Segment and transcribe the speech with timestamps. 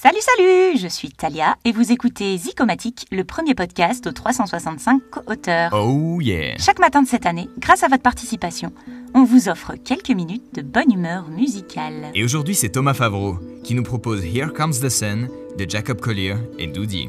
[0.00, 5.72] Salut, salut Je suis Talia et vous écoutez Zicomatique, le premier podcast aux 365 co-auteurs.
[5.72, 8.72] Oh yeah Chaque matin de cette année, grâce à votre participation,
[9.12, 12.12] on vous offre quelques minutes de bonne humeur musicale.
[12.14, 16.36] Et aujourd'hui, c'est Thomas Favreau qui nous propose Here Comes the Sun de Jacob Collier
[16.60, 17.08] et Doody.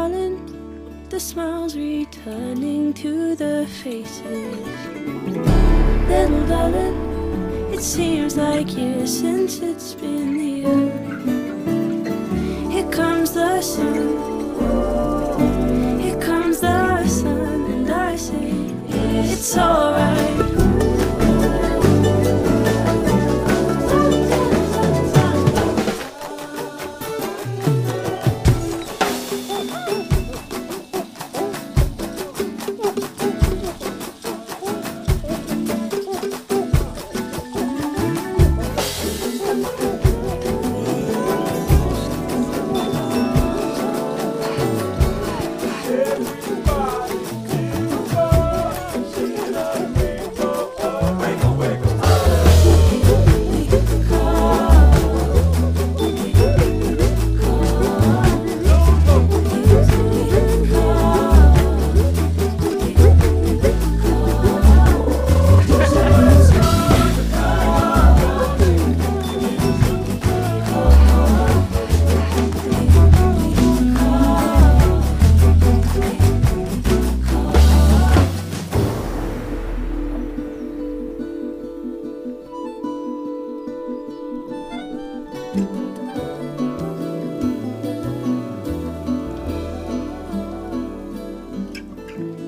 [0.00, 0.40] Darling,
[1.10, 4.56] the smiles returning to the faces.
[6.08, 6.96] Little darling,
[7.74, 10.90] it seems like years since it's been here.
[12.70, 14.08] Here comes the sun.
[16.00, 18.52] Here comes the sun, and I say
[18.88, 20.39] it's alright.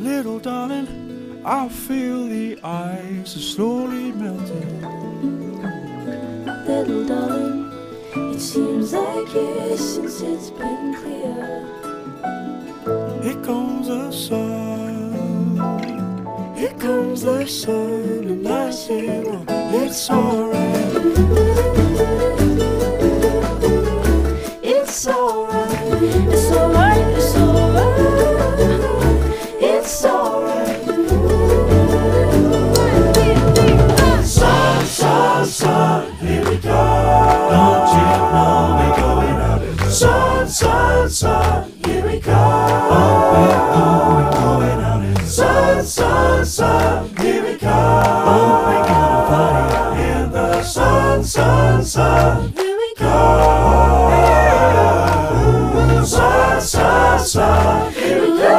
[0.00, 4.80] Little darling, I feel the ice is slowly melting.
[6.66, 7.70] Little darling,
[8.32, 11.66] it seems like years since it's been clear.
[13.22, 15.12] Here comes the sun.
[16.56, 19.44] Here comes the sun, and I say, well,
[19.84, 20.55] it's alright.
[46.16, 47.68] Sun, sun, sun, here we go.
[47.68, 53.06] Oh, we're gonna party in the sun, sun, sun, Here we go.
[56.04, 58.54] Sun, sun, sun, here we go.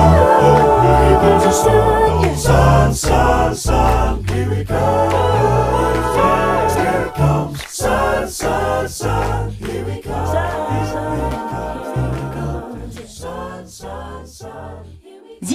[0.00, 4.97] Oh, here comes the sun, sun, sun, sun, here we go.